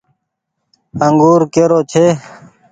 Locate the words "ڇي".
1.91-2.05